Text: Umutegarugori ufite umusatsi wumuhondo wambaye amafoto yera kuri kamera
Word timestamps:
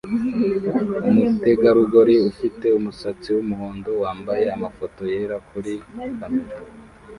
Umutegarugori 1.09 2.15
ufite 2.29 2.65
umusatsi 2.79 3.27
wumuhondo 3.35 3.89
wambaye 4.03 4.45
amafoto 4.55 5.01
yera 5.13 5.37
kuri 5.49 5.73
kamera 6.17 6.55